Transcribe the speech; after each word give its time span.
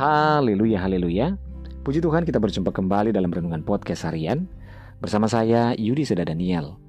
Haleluya, 0.00 0.80
haleluya. 0.80 1.36
Puji 1.84 2.00
Tuhan 2.00 2.24
kita 2.24 2.40
berjumpa 2.40 2.72
kembali 2.72 3.12
dalam 3.12 3.28
Renungan 3.28 3.60
Podcast 3.60 4.08
Harian 4.08 4.48
bersama 4.96 5.28
saya 5.28 5.76
Yudi 5.76 6.08
Seda 6.08 6.24
Daniel. 6.24 6.80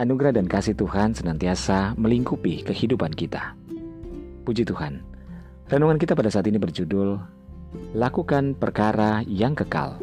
Anugerah 0.00 0.32
dan 0.32 0.48
kasih 0.48 0.72
Tuhan 0.72 1.12
senantiasa 1.12 1.92
melingkupi 2.00 2.64
kehidupan 2.64 3.12
kita. 3.12 3.52
Puji 4.48 4.64
Tuhan. 4.64 5.04
Renungan 5.68 6.00
kita 6.00 6.16
pada 6.16 6.32
saat 6.32 6.48
ini 6.48 6.56
berjudul 6.56 7.20
Lakukan 7.92 8.56
perkara 8.56 9.20
yang 9.28 9.52
kekal. 9.52 10.00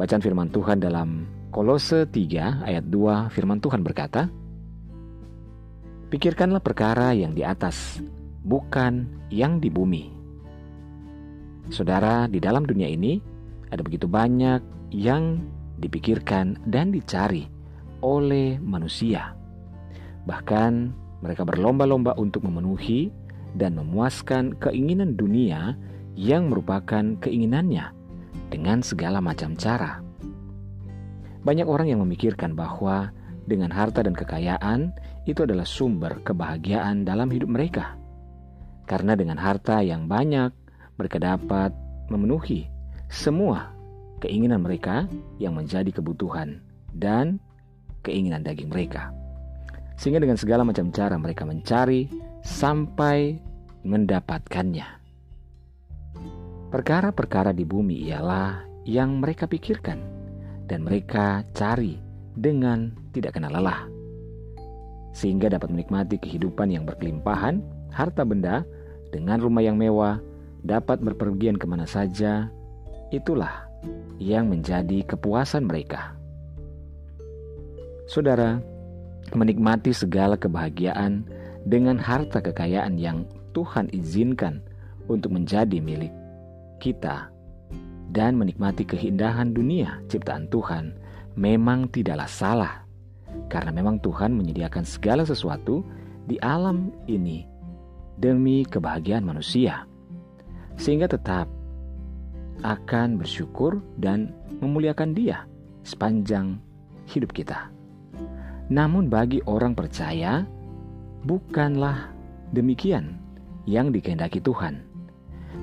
Bacaan 0.00 0.24
firman 0.24 0.48
Tuhan 0.48 0.80
dalam 0.80 1.28
Kolose 1.52 2.08
3 2.08 2.64
ayat 2.64 2.88
2 2.88 3.28
firman 3.28 3.60
Tuhan 3.60 3.84
berkata, 3.84 4.32
Pikirkanlah 6.08 6.64
perkara 6.64 7.12
yang 7.12 7.36
di 7.36 7.44
atas, 7.44 8.00
bukan 8.48 9.04
yang 9.28 9.60
di 9.60 9.68
bumi 9.68 10.21
Saudara, 11.72 12.28
di 12.28 12.36
dalam 12.36 12.68
dunia 12.68 12.84
ini 12.84 13.16
ada 13.72 13.80
begitu 13.80 14.04
banyak 14.04 14.60
yang 14.92 15.40
dipikirkan 15.80 16.60
dan 16.68 16.92
dicari 16.92 17.48
oleh 18.04 18.60
manusia. 18.60 19.32
Bahkan 20.28 20.72
mereka 21.24 21.48
berlomba-lomba 21.48 22.12
untuk 22.20 22.44
memenuhi 22.44 23.08
dan 23.56 23.80
memuaskan 23.80 24.52
keinginan 24.60 25.16
dunia 25.16 25.80
yang 26.12 26.52
merupakan 26.52 27.16
keinginannya 27.24 27.88
dengan 28.52 28.84
segala 28.84 29.24
macam 29.24 29.56
cara. 29.56 30.04
Banyak 31.40 31.64
orang 31.64 31.88
yang 31.88 32.04
memikirkan 32.04 32.52
bahwa 32.52 33.08
dengan 33.48 33.72
harta 33.72 34.04
dan 34.04 34.12
kekayaan 34.12 34.92
itu 35.24 35.48
adalah 35.48 35.64
sumber 35.64 36.20
kebahagiaan 36.20 37.08
dalam 37.08 37.32
hidup 37.32 37.48
mereka. 37.48 37.96
Karena 38.84 39.16
dengan 39.16 39.40
harta 39.40 39.80
yang 39.80 40.04
banyak, 40.04 40.61
mereka 40.96 41.16
dapat 41.20 41.72
memenuhi 42.12 42.68
semua 43.12 43.72
keinginan 44.22 44.62
mereka 44.62 45.10
yang 45.36 45.58
menjadi 45.58 45.90
kebutuhan 45.90 46.62
dan 46.94 47.42
keinginan 48.06 48.46
daging 48.46 48.70
mereka. 48.70 49.10
Sehingga 49.98 50.22
dengan 50.22 50.38
segala 50.40 50.62
macam 50.64 50.88
cara 50.90 51.14
mereka 51.18 51.44
mencari 51.44 52.08
sampai 52.42 53.38
mendapatkannya. 53.86 54.86
Perkara-perkara 56.72 57.52
di 57.52 57.68
bumi 57.68 58.08
ialah 58.08 58.64
yang 58.88 59.20
mereka 59.20 59.44
pikirkan 59.44 60.00
dan 60.66 60.82
mereka 60.82 61.44
cari 61.52 62.00
dengan 62.32 62.90
tidak 63.12 63.36
kenal 63.36 63.52
lelah. 63.52 63.84
Sehingga 65.12 65.52
dapat 65.52 65.68
menikmati 65.68 66.16
kehidupan 66.16 66.72
yang 66.72 66.88
berkelimpahan, 66.88 67.60
harta 67.92 68.24
benda, 68.24 68.64
dengan 69.12 69.36
rumah 69.44 69.60
yang 69.60 69.76
mewah, 69.76 70.16
dapat 70.62 71.02
berpergian 71.02 71.58
ke 71.58 71.66
mana 71.66 71.84
saja, 71.84 72.50
itulah 73.10 73.66
yang 74.22 74.48
menjadi 74.48 75.02
kepuasan 75.04 75.66
mereka. 75.66 76.14
Saudara, 78.06 78.62
menikmati 79.34 79.90
segala 79.94 80.38
kebahagiaan 80.38 81.26
dengan 81.66 81.98
harta 81.98 82.42
kekayaan 82.42 82.98
yang 82.98 83.26
Tuhan 83.54 83.90
izinkan 83.94 84.62
untuk 85.06 85.34
menjadi 85.34 85.78
milik 85.78 86.10
kita 86.82 87.30
dan 88.12 88.36
menikmati 88.36 88.84
keindahan 88.84 89.54
dunia 89.54 90.02
ciptaan 90.10 90.50
Tuhan 90.50 90.92
memang 91.38 91.88
tidaklah 91.88 92.28
salah 92.28 92.74
karena 93.48 93.72
memang 93.72 94.02
Tuhan 94.04 94.36
menyediakan 94.36 94.84
segala 94.84 95.24
sesuatu 95.24 95.80
di 96.28 96.36
alam 96.44 96.92
ini 97.08 97.48
demi 98.20 98.68
kebahagiaan 98.68 99.24
manusia 99.24 99.88
sehingga 100.76 101.08
tetap 101.10 101.48
akan 102.62 103.18
bersyukur 103.18 103.82
dan 103.98 104.30
memuliakan 104.62 105.16
Dia 105.16 105.44
sepanjang 105.82 106.62
hidup 107.10 107.34
kita. 107.34 107.68
Namun, 108.70 109.10
bagi 109.10 109.42
orang 109.44 109.74
percaya, 109.74 110.46
bukanlah 111.26 112.08
demikian 112.54 113.18
yang 113.66 113.90
dikehendaki 113.90 114.38
Tuhan. 114.40 114.86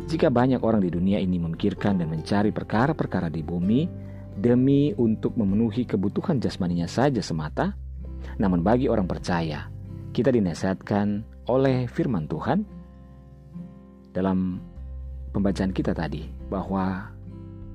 Jika 0.05 0.29
banyak 0.29 0.61
orang 0.61 0.85
di 0.85 0.93
dunia 0.93 1.17
ini 1.17 1.41
memikirkan 1.41 1.97
dan 1.97 2.13
mencari 2.13 2.53
perkara-perkara 2.53 3.31
di 3.33 3.41
bumi 3.41 3.89
demi 4.37 4.93
untuk 4.93 5.33
memenuhi 5.33 5.89
kebutuhan 5.89 6.37
jasmaninya 6.37 6.85
saja 6.85 7.23
semata, 7.23 7.73
namun 8.37 8.61
bagi 8.61 8.85
orang 8.85 9.09
percaya, 9.09 9.67
kita 10.13 10.29
dinasihatkan 10.29 11.25
oleh 11.49 11.89
firman 11.89 12.29
Tuhan 12.29 12.61
dalam 14.13 14.61
pembacaan 15.31 15.73
kita 15.73 15.93
tadi 15.93 16.29
bahwa 16.49 17.09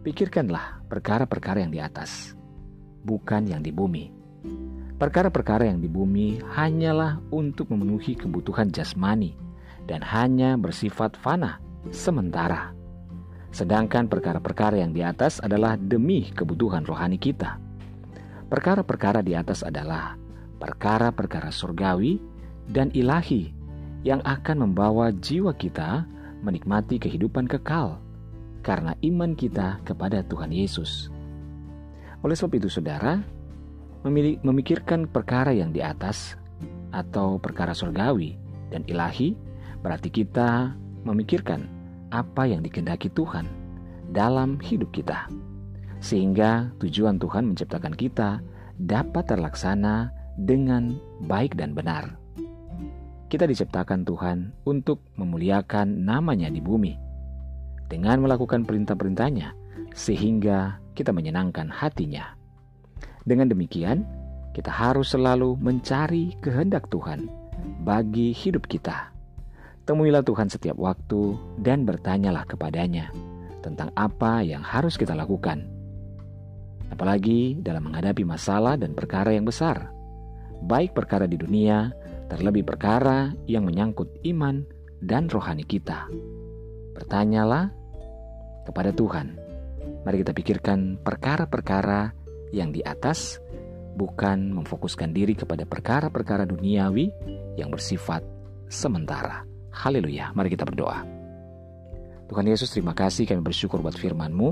pikirkanlah 0.02 0.84
perkara-perkara 0.90 1.64
yang 1.64 1.72
di 1.72 1.80
atas, 1.80 2.34
bukan 3.06 3.46
yang 3.48 3.62
di 3.62 3.70
bumi. 3.70 4.10
Perkara-perkara 4.94 5.66
yang 5.66 5.82
di 5.82 5.90
bumi 5.90 6.38
hanyalah 6.54 7.18
untuk 7.34 7.74
memenuhi 7.74 8.14
kebutuhan 8.14 8.70
jasmani 8.70 9.34
dan 9.90 10.00
hanya 10.00 10.54
bersifat 10.54 11.18
fana 11.18 11.58
sementara. 11.90 12.72
Sedangkan 13.50 14.10
perkara-perkara 14.10 14.82
yang 14.82 14.94
di 14.94 15.02
atas 15.02 15.38
adalah 15.42 15.78
demi 15.78 16.30
kebutuhan 16.30 16.82
rohani 16.86 17.18
kita. 17.18 17.58
Perkara-perkara 18.50 19.22
di 19.22 19.34
atas 19.34 19.66
adalah 19.66 20.18
perkara-perkara 20.58 21.50
surgawi 21.50 22.18
dan 22.70 22.90
ilahi 22.94 23.50
yang 24.06 24.22
akan 24.22 24.68
membawa 24.68 25.10
jiwa 25.10 25.52
kita 25.56 26.06
menikmati 26.44 27.00
kehidupan 27.00 27.48
kekal 27.48 27.98
karena 28.60 28.92
iman 29.00 29.32
kita 29.32 29.80
kepada 29.82 30.20
Tuhan 30.24 30.52
Yesus. 30.52 31.08
Oleh 32.20 32.36
sebab 32.36 32.60
itu, 32.60 32.68
saudara, 32.68 33.20
memikirkan 34.44 35.08
perkara 35.08 35.52
yang 35.52 35.72
di 35.72 35.80
atas 35.80 36.36
atau 36.92 37.40
perkara 37.40 37.72
surgawi 37.72 38.36
dan 38.68 38.84
ilahi 38.84 39.34
berarti 39.80 40.08
kita 40.08 40.72
memikirkan 41.04 41.68
apa 42.12 42.48
yang 42.48 42.64
dikehendaki 42.64 43.12
Tuhan 43.12 43.48
dalam 44.12 44.60
hidup 44.60 44.92
kita. 44.92 45.28
Sehingga 46.00 46.72
tujuan 46.80 47.16
Tuhan 47.16 47.52
menciptakan 47.52 47.96
kita 47.96 48.40
dapat 48.76 49.24
terlaksana 49.28 50.12
dengan 50.36 50.96
baik 51.24 51.56
dan 51.56 51.72
benar 51.72 52.23
kita 53.34 53.50
diciptakan 53.50 54.06
Tuhan 54.06 54.54
untuk 54.62 55.02
memuliakan 55.18 56.06
namanya 56.06 56.46
di 56.46 56.62
bumi 56.62 56.94
dengan 57.90 58.22
melakukan 58.22 58.62
perintah-perintahnya 58.62 59.50
sehingga 59.90 60.78
kita 60.94 61.10
menyenangkan 61.10 61.66
hatinya. 61.66 62.38
Dengan 63.26 63.50
demikian, 63.50 64.06
kita 64.54 64.70
harus 64.70 65.18
selalu 65.18 65.58
mencari 65.58 66.38
kehendak 66.38 66.86
Tuhan 66.94 67.26
bagi 67.82 68.30
hidup 68.30 68.70
kita. 68.70 69.10
Temuilah 69.82 70.22
Tuhan 70.22 70.46
setiap 70.46 70.78
waktu 70.78 71.34
dan 71.58 71.82
bertanyalah 71.82 72.46
kepadanya 72.46 73.10
tentang 73.66 73.90
apa 73.98 74.46
yang 74.46 74.62
harus 74.62 74.94
kita 74.94 75.10
lakukan. 75.10 75.66
Apalagi 76.86 77.58
dalam 77.58 77.90
menghadapi 77.90 78.22
masalah 78.22 78.78
dan 78.78 78.94
perkara 78.94 79.34
yang 79.34 79.42
besar, 79.42 79.90
baik 80.62 80.94
perkara 80.94 81.26
di 81.26 81.34
dunia 81.34 81.90
terlebih 82.34 82.66
perkara 82.66 83.30
yang 83.46 83.62
menyangkut 83.62 84.10
iman 84.26 84.66
dan 84.98 85.30
rohani 85.30 85.62
kita. 85.62 86.10
Bertanyalah 86.98 87.70
kepada 88.66 88.90
Tuhan. 88.90 89.38
Mari 90.02 90.26
kita 90.26 90.34
pikirkan 90.34 90.98
perkara-perkara 90.98 92.10
yang 92.50 92.74
di 92.74 92.82
atas, 92.82 93.38
bukan 93.94 94.50
memfokuskan 94.50 95.14
diri 95.14 95.38
kepada 95.38 95.62
perkara-perkara 95.62 96.50
duniawi 96.50 97.14
yang 97.54 97.70
bersifat 97.70 98.26
sementara. 98.66 99.46
Haleluya, 99.70 100.34
mari 100.34 100.50
kita 100.50 100.66
berdoa. 100.66 101.06
Tuhan 102.26 102.50
Yesus, 102.50 102.74
terima 102.74 102.98
kasih 102.98 103.30
kami 103.30 103.46
bersyukur 103.46 103.78
buat 103.78 103.94
firman-Mu. 103.94 104.48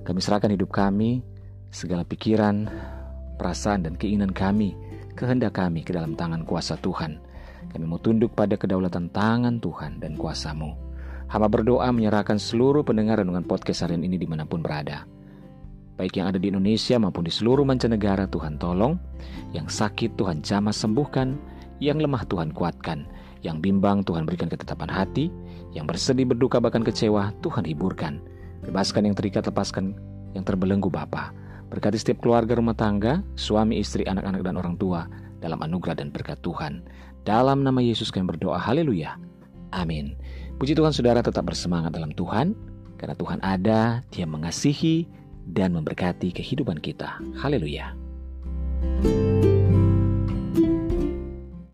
Kami 0.00 0.18
serahkan 0.20 0.48
hidup 0.48 0.72
kami, 0.72 1.20
segala 1.68 2.08
pikiran, 2.08 2.68
perasaan, 3.36 3.84
dan 3.84 4.00
keinginan 4.00 4.32
kami 4.32 4.72
kehendak 5.14 5.56
kami 5.56 5.86
ke 5.86 5.94
dalam 5.94 6.18
tangan 6.18 6.42
kuasa 6.42 6.76
Tuhan. 6.78 7.18
Kami 7.70 7.84
mau 7.86 7.98
tunduk 7.98 8.36
pada 8.36 8.58
kedaulatan 8.58 9.08
tangan 9.14 9.62
Tuhan 9.62 10.02
dan 10.02 10.18
kuasamu. 10.18 10.76
Hamba 11.30 11.48
berdoa 11.48 11.88
menyerahkan 11.90 12.36
seluruh 12.36 12.84
pendengar 12.84 13.22
renungan 13.24 13.46
podcast 13.48 13.86
harian 13.86 14.04
ini 14.04 14.20
di 14.20 14.28
mana 14.28 14.44
pun 14.44 14.60
berada. 14.60 15.08
Baik 15.94 16.18
yang 16.18 16.26
ada 16.26 16.42
di 16.42 16.50
Indonesia 16.50 16.98
maupun 16.98 17.22
di 17.22 17.32
seluruh 17.32 17.62
mancanegara 17.62 18.26
Tuhan 18.26 18.58
tolong. 18.58 18.98
Yang 19.54 19.78
sakit 19.78 20.18
Tuhan 20.18 20.42
jamah 20.42 20.74
sembuhkan. 20.74 21.38
Yang 21.78 22.06
lemah 22.06 22.22
Tuhan 22.26 22.50
kuatkan. 22.50 23.06
Yang 23.46 23.56
bimbang 23.62 24.02
Tuhan 24.02 24.26
berikan 24.26 24.50
ketetapan 24.50 24.90
hati. 24.90 25.30
Yang 25.70 25.94
bersedih 25.94 26.26
berduka 26.26 26.58
bahkan 26.58 26.82
kecewa 26.82 27.30
Tuhan 27.40 27.62
hiburkan. 27.62 28.18
Bebaskan 28.66 29.06
yang 29.06 29.14
terikat 29.14 29.46
lepaskan 29.46 29.94
yang 30.34 30.42
terbelenggu 30.42 30.90
Bapa. 30.90 31.30
Berkati 31.74 31.98
setiap 31.98 32.22
keluarga 32.22 32.54
rumah 32.54 32.78
tangga, 32.78 33.26
suami, 33.34 33.82
istri, 33.82 34.06
anak-anak, 34.06 34.46
dan 34.46 34.54
orang 34.54 34.78
tua 34.78 35.10
dalam 35.42 35.58
anugerah 35.58 35.98
dan 35.98 36.14
berkat 36.14 36.38
Tuhan. 36.46 36.86
Dalam 37.26 37.66
nama 37.66 37.82
Yesus 37.82 38.14
kami 38.14 38.30
berdoa, 38.30 38.62
haleluya. 38.62 39.18
Amin. 39.74 40.14
Puji 40.62 40.78
Tuhan 40.78 40.94
saudara 40.94 41.18
tetap 41.18 41.50
bersemangat 41.50 41.90
dalam 41.90 42.14
Tuhan, 42.14 42.54
karena 42.94 43.18
Tuhan 43.18 43.42
ada, 43.42 44.06
dia 44.14 44.22
mengasihi, 44.22 45.10
dan 45.50 45.74
memberkati 45.74 46.30
kehidupan 46.30 46.78
kita. 46.78 47.18
Haleluya. 47.42 47.90
thank 48.84 49.10
you 49.10 49.33